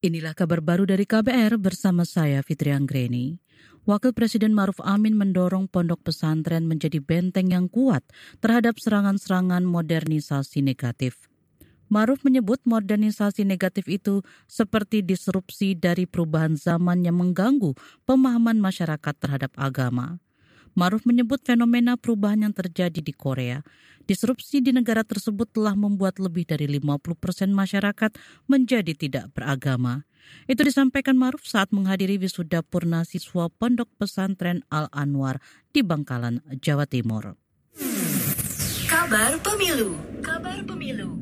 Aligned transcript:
Inilah 0.00 0.32
kabar 0.32 0.64
baru 0.64 0.88
dari 0.88 1.04
KBR 1.04 1.60
bersama 1.60 2.08
saya 2.08 2.40
Fitri 2.40 2.72
Anggreni. 2.72 3.36
Wakil 3.84 4.16
Presiden 4.16 4.56
Maruf 4.56 4.80
Amin 4.80 5.12
mendorong 5.12 5.68
pondok 5.68 6.00
pesantren 6.08 6.64
menjadi 6.64 7.04
benteng 7.04 7.52
yang 7.52 7.68
kuat 7.68 8.00
terhadap 8.40 8.80
serangan-serangan 8.80 9.60
modernisasi 9.60 10.64
negatif. 10.64 11.28
Maruf 11.92 12.24
menyebut 12.24 12.64
modernisasi 12.64 13.44
negatif 13.44 13.92
itu 13.92 14.24
seperti 14.48 15.04
disrupsi 15.04 15.76
dari 15.76 16.08
perubahan 16.08 16.56
zaman 16.56 17.04
yang 17.04 17.20
mengganggu 17.20 17.76
pemahaman 18.08 18.56
masyarakat 18.56 19.14
terhadap 19.20 19.52
agama. 19.60 20.16
Maruf 20.78 21.02
menyebut 21.06 21.42
fenomena 21.42 21.98
perubahan 21.98 22.46
yang 22.46 22.54
terjadi 22.54 23.00
di 23.02 23.10
Korea. 23.14 23.62
Disrupsi 24.06 24.58
di 24.58 24.74
negara 24.74 25.06
tersebut 25.06 25.50
telah 25.54 25.78
membuat 25.78 26.18
lebih 26.18 26.42
dari 26.48 26.66
50 26.66 27.14
persen 27.14 27.50
masyarakat 27.54 28.10
menjadi 28.50 28.92
tidak 28.96 29.30
beragama. 29.36 30.08
Itu 30.50 30.66
disampaikan 30.66 31.14
Maruf 31.14 31.46
saat 31.46 31.70
menghadiri 31.70 32.18
wisuda 32.18 32.62
purna 32.66 33.06
siswa 33.06 33.48
Pondok 33.50 33.88
Pesantren 33.98 34.66
Al-Anwar 34.68 35.38
di 35.70 35.80
Bangkalan, 35.86 36.42
Jawa 36.58 36.86
Timur. 36.90 37.38
Kabar 38.90 39.38
Pemilu 39.38 39.94
Kabar 40.18 40.58
Pemilu 40.66 41.19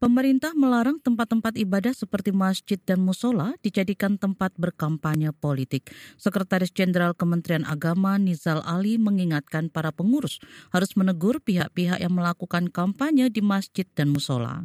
Pemerintah 0.00 0.56
melarang 0.56 0.96
tempat-tempat 0.96 1.60
ibadah 1.60 1.92
seperti 1.92 2.32
masjid 2.32 2.80
dan 2.80 3.04
musola 3.04 3.52
dijadikan 3.60 4.16
tempat 4.16 4.48
berkampanye 4.56 5.28
politik. 5.28 5.92
Sekretaris 6.16 6.72
Jenderal 6.72 7.12
Kementerian 7.12 7.68
Agama 7.68 8.16
Nizal 8.16 8.64
Ali 8.64 8.96
mengingatkan 8.96 9.68
para 9.68 9.92
pengurus 9.92 10.40
harus 10.72 10.96
menegur 10.96 11.44
pihak-pihak 11.44 12.00
yang 12.00 12.16
melakukan 12.16 12.72
kampanye 12.72 13.28
di 13.28 13.44
masjid 13.44 13.84
dan 13.92 14.08
musola. 14.08 14.64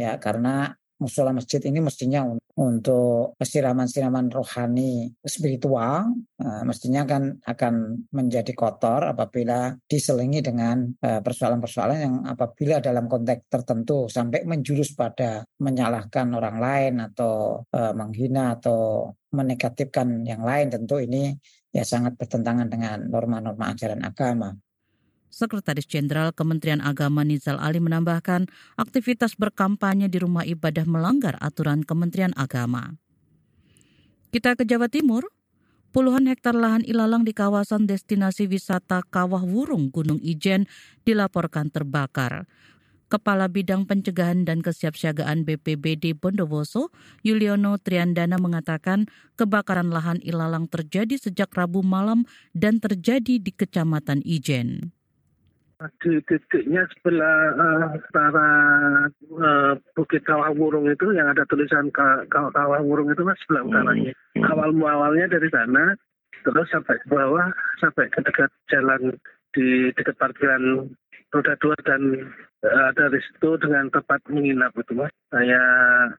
Ya, 0.00 0.16
karena 0.16 0.80
musola 1.02 1.34
masjid 1.34 1.58
ini 1.66 1.82
mestinya 1.82 2.30
untuk 2.54 3.34
siraman-siraman 3.42 4.30
rohani 4.30 5.10
spiritual 5.26 6.14
uh, 6.38 6.62
mestinya 6.62 7.02
kan 7.02 7.42
akan 7.42 8.06
menjadi 8.14 8.54
kotor 8.54 9.10
apabila 9.10 9.74
diselingi 9.88 10.44
dengan 10.44 10.84
eh, 11.00 11.20
persoalan-persoalan 11.24 11.98
yang 11.98 12.16
apabila 12.28 12.78
dalam 12.78 13.08
konteks 13.08 13.48
tertentu 13.48 14.06
sampai 14.06 14.44
menjurus 14.44 14.92
pada 14.94 15.42
menyalahkan 15.58 16.28
orang 16.32 16.56
lain 16.60 16.94
atau 17.02 17.64
uh, 17.72 17.92
menghina 17.96 18.56
atau 18.60 19.10
menegatifkan 19.32 20.22
yang 20.28 20.44
lain 20.44 20.68
tentu 20.68 21.00
ini 21.00 21.32
ya 21.72 21.82
sangat 21.88 22.20
bertentangan 22.20 22.68
dengan 22.68 23.08
norma-norma 23.08 23.72
ajaran 23.72 24.04
agama. 24.04 24.52
Sekretaris 25.32 25.88
Jenderal 25.88 26.36
Kementerian 26.36 26.84
Agama 26.84 27.24
Nizal 27.24 27.56
Ali 27.56 27.80
menambahkan, 27.80 28.52
aktivitas 28.76 29.32
berkampanye 29.40 30.12
di 30.12 30.20
rumah 30.20 30.44
ibadah 30.44 30.84
melanggar 30.84 31.40
aturan 31.40 31.80
Kementerian 31.80 32.36
Agama. 32.36 33.00
Kita 34.28 34.52
ke 34.54 34.68
Jawa 34.68 34.92
Timur. 34.92 35.24
Puluhan 35.92 36.24
hektar 36.24 36.56
lahan 36.56 36.84
ilalang 36.88 37.20
di 37.20 37.36
kawasan 37.36 37.84
destinasi 37.84 38.48
wisata 38.48 39.04
Kawah 39.04 39.44
Wurung 39.44 39.92
Gunung 39.92 40.20
Ijen 40.24 40.64
dilaporkan 41.04 41.68
terbakar. 41.68 42.48
Kepala 43.12 43.44
Bidang 43.52 43.84
Pencegahan 43.84 44.48
dan 44.48 44.64
Kesiapsiagaan 44.64 45.44
BPBD 45.44 46.16
Bondowoso, 46.16 46.88
Yuliono 47.20 47.76
Triandana 47.76 48.40
mengatakan 48.40 49.04
kebakaran 49.36 49.92
lahan 49.92 50.16
ilalang 50.24 50.64
terjadi 50.64 51.20
sejak 51.20 51.52
Rabu 51.52 51.84
malam 51.84 52.24
dan 52.56 52.80
terjadi 52.80 53.36
di 53.36 53.52
Kecamatan 53.52 54.24
Ijen 54.24 54.96
titiknya 56.02 56.86
sebelah 56.94 57.38
uh, 57.54 57.86
para 58.10 58.48
uh, 59.38 59.72
Bukit 59.94 60.22
Kawah 60.26 60.52
Wurung 60.54 60.90
itu 60.90 61.14
yang 61.14 61.30
ada 61.30 61.46
tulisan 61.48 61.88
Kawah, 61.92 62.26
Kawah 62.28 62.80
Wurung 62.82 63.10
itu 63.10 63.22
mas 63.22 63.38
sebelah 63.44 63.66
utaranya. 63.66 64.12
Hmm. 64.36 64.48
Awal 64.52 64.70
muawalnya 64.76 65.26
dari 65.32 65.48
sana, 65.52 65.94
terus 66.42 66.68
sampai 66.70 66.98
ke 67.00 67.06
bawah, 67.08 67.50
sampai 67.78 68.10
ke 68.10 68.20
dekat 68.24 68.50
jalan 68.70 69.16
di 69.52 69.92
dekat 69.94 70.16
parkiran 70.16 70.88
roda 71.32 71.54
dua 71.60 71.76
dan 71.88 72.32
uh, 72.64 72.90
dari 72.92 73.20
situ 73.24 73.56
dengan 73.60 73.88
tempat 73.88 74.20
menginap 74.28 74.76
itu 74.76 74.92
mas. 74.92 75.12
Saya 75.32 75.62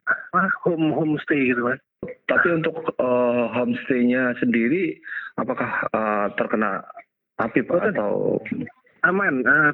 apa, 0.08 0.42
home 0.66 0.94
homestay 0.94 1.54
gitu 1.54 1.68
mas. 1.68 1.82
Tapi 2.28 2.48
untuk 2.52 2.76
uh, 3.00 3.48
homestaynya 3.54 4.36
sendiri, 4.42 4.98
apakah 5.40 5.88
uh, 5.94 6.28
terkena 6.36 6.84
api 7.42 7.66
pak 7.66 7.94
atau 7.94 8.38
aman. 9.04 9.44
Uh, 9.44 9.72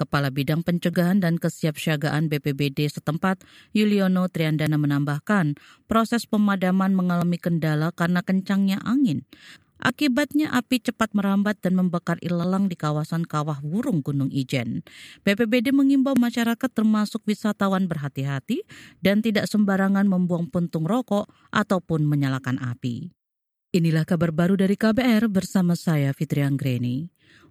Kepala 0.00 0.32
Bidang 0.32 0.64
Pencegahan 0.64 1.20
dan 1.20 1.36
Kesiapsiagaan 1.36 2.32
BPBD 2.32 2.88
setempat, 2.88 3.44
Yuliono 3.76 4.32
Triandana 4.32 4.80
menambahkan, 4.80 5.60
proses 5.84 6.24
pemadaman 6.24 6.96
mengalami 6.96 7.36
kendala 7.36 7.92
karena 7.92 8.24
kencangnya 8.24 8.80
angin. 8.80 9.28
Akibatnya 9.80 10.52
api 10.52 10.80
cepat 10.80 11.16
merambat 11.16 11.60
dan 11.64 11.72
membakar 11.72 12.20
ilalang 12.20 12.68
di 12.68 12.76
kawasan 12.76 13.24
Kawah 13.24 13.64
Wurung 13.64 14.04
Gunung 14.04 14.28
Ijen. 14.28 14.84
BPBD 15.24 15.72
mengimbau 15.72 16.12
masyarakat 16.16 16.68
termasuk 16.68 17.24
wisatawan 17.24 17.88
berhati-hati 17.88 18.64
dan 19.00 19.24
tidak 19.24 19.48
sembarangan 19.48 20.04
membuang 20.04 20.52
puntung 20.52 20.84
rokok 20.84 21.32
ataupun 21.48 22.04
menyalakan 22.04 22.60
api. 22.60 23.08
Inilah 23.72 24.04
kabar 24.04 24.36
baru 24.36 24.60
dari 24.60 24.76
KBR 24.76 25.32
bersama 25.32 25.72
saya 25.72 26.12
Fitri 26.12 26.44
Anggreni. 26.44 27.08